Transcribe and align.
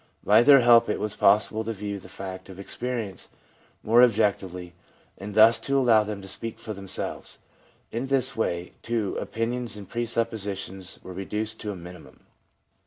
By 0.23 0.41
their 0.41 0.61
help 0.61 0.89
it 0.89 0.99
was 0.99 1.15
possible 1.15 1.63
to 1.63 1.73
view 1.73 1.99
the 1.99 2.09
facts 2.09 2.49
of 2.49 2.59
experience 2.59 3.27
more 3.83 4.01
objec 4.01 4.39
tively, 4.39 4.71
and 5.19 5.35
thus 5.35 5.59
to 5.59 5.77
allow 5.77 6.03
them 6.03 6.23
to 6.23 6.27
speak 6.27 6.57
for 6.57 6.73
themselves. 6.73 7.37
In 7.91 8.07
this 8.07 8.35
way, 8.35 8.73
too, 8.81 9.15
opinions 9.19 9.77
and 9.77 9.87
presuppositions 9.87 10.97
were 11.03 11.13
reduced 11.13 11.59
to 11.59 11.71
a 11.71 11.75
minimum. 11.75 12.25